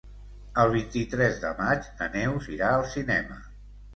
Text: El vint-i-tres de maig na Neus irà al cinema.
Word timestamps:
El 0.63 0.71
vint-i-tres 0.75 1.37
de 1.43 1.51
maig 1.59 1.91
na 1.99 2.09
Neus 2.15 2.49
irà 2.57 2.71
al 2.79 2.89
cinema. 2.97 3.37